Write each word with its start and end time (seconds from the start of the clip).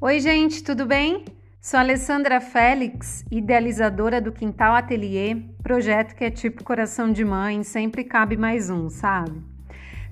Oi, 0.00 0.18
gente, 0.18 0.62
tudo 0.62 0.84
bem? 0.86 1.24
Sou 1.60 1.78
Alessandra 1.78 2.40
Félix, 2.40 3.24
idealizadora 3.30 4.20
do 4.20 4.32
Quintal 4.32 4.74
Atelier, 4.74 5.38
projeto 5.62 6.14
que 6.14 6.24
é 6.24 6.30
tipo 6.30 6.64
coração 6.64 7.12
de 7.12 7.24
mãe, 7.24 7.62
sempre 7.62 8.02
cabe 8.02 8.36
mais 8.36 8.68
um, 8.68 8.90
sabe? 8.90 9.40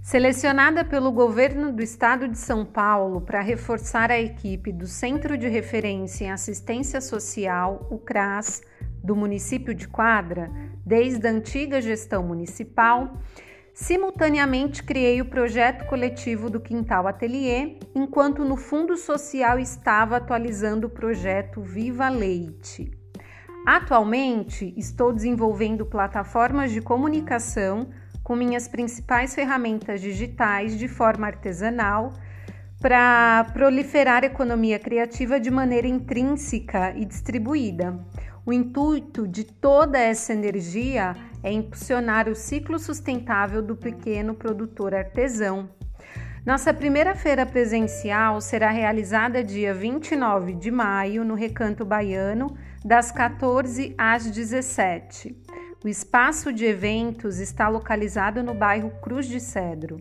Selecionada 0.00 0.84
pelo 0.84 1.10
governo 1.10 1.72
do 1.72 1.82
estado 1.82 2.28
de 2.28 2.38
São 2.38 2.64
Paulo 2.64 3.20
para 3.20 3.40
reforçar 3.40 4.10
a 4.10 4.20
equipe 4.20 4.72
do 4.72 4.86
Centro 4.86 5.36
de 5.36 5.48
Referência 5.48 6.26
em 6.26 6.30
Assistência 6.30 7.00
Social, 7.00 7.86
o 7.90 7.98
CRAS, 7.98 8.62
do 9.02 9.16
município 9.16 9.74
de 9.74 9.88
Quadra, 9.88 10.50
desde 10.86 11.26
a 11.26 11.30
antiga 11.30 11.82
gestão 11.82 12.22
municipal, 12.22 13.18
Simultaneamente, 13.74 14.82
criei 14.82 15.22
o 15.22 15.24
projeto 15.24 15.86
coletivo 15.86 16.50
do 16.50 16.60
Quintal 16.60 17.06
Atelier, 17.06 17.78
enquanto 17.94 18.44
no 18.44 18.54
Fundo 18.54 18.98
Social 18.98 19.58
estava 19.58 20.18
atualizando 20.18 20.88
o 20.88 20.90
projeto 20.90 21.62
Viva 21.62 22.10
Leite. 22.10 22.90
Atualmente, 23.66 24.74
estou 24.76 25.10
desenvolvendo 25.10 25.86
plataformas 25.86 26.70
de 26.70 26.82
comunicação 26.82 27.88
com 28.22 28.36
minhas 28.36 28.68
principais 28.68 29.34
ferramentas 29.34 30.02
digitais 30.02 30.78
de 30.78 30.86
forma 30.86 31.26
artesanal 31.26 32.12
para 32.78 33.44
proliferar 33.54 34.22
a 34.22 34.26
economia 34.26 34.78
criativa 34.78 35.40
de 35.40 35.50
maneira 35.50 35.86
intrínseca 35.86 36.92
e 36.94 37.06
distribuída. 37.06 37.98
O 38.44 38.52
intuito 38.52 39.26
de 39.26 39.44
toda 39.44 39.98
essa 39.98 40.32
energia 40.32 41.14
é 41.42 41.52
impulsionar 41.52 42.28
o 42.28 42.34
ciclo 42.34 42.78
sustentável 42.78 43.60
do 43.62 43.76
pequeno 43.76 44.34
produtor 44.34 44.94
artesão. 44.94 45.68
Nossa 46.44 46.74
primeira 46.74 47.14
feira 47.14 47.46
presencial 47.46 48.40
será 48.40 48.70
realizada 48.70 49.44
dia 49.44 49.72
29 49.72 50.54
de 50.54 50.70
maio 50.70 51.24
no 51.24 51.34
Recanto 51.34 51.84
Baiano, 51.84 52.56
das 52.84 53.12
14 53.12 53.94
às 53.96 54.28
17. 54.28 55.40
O 55.84 55.88
espaço 55.88 56.52
de 56.52 56.64
eventos 56.64 57.38
está 57.38 57.68
localizado 57.68 58.42
no 58.42 58.54
bairro 58.54 58.90
Cruz 59.00 59.26
de 59.26 59.40
Cedro. 59.40 59.96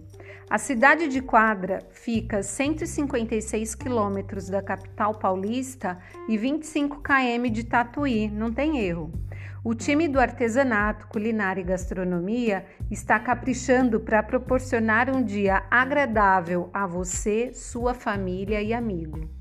A 0.49 0.57
cidade 0.57 1.07
de 1.07 1.21
Quadra 1.21 1.79
fica 1.91 2.39
a 2.39 2.43
156 2.43 3.73
quilômetros 3.73 4.49
da 4.49 4.61
capital 4.61 5.15
paulista 5.15 5.97
e 6.27 6.37
25 6.37 7.01
km 7.01 7.51
de 7.51 7.63
Tatuí, 7.63 8.29
não 8.29 8.51
tem 8.51 8.79
erro. 8.79 9.11
O 9.63 9.75
time 9.75 10.07
do 10.07 10.19
artesanato, 10.19 11.07
culinária 11.07 11.61
e 11.61 11.65
gastronomia 11.65 12.65
está 12.89 13.19
caprichando 13.19 13.99
para 13.99 14.23
proporcionar 14.23 15.09
um 15.09 15.23
dia 15.23 15.63
agradável 15.69 16.69
a 16.73 16.87
você, 16.87 17.53
sua 17.53 17.93
família 17.93 18.61
e 18.61 18.73
amigo. 18.73 19.40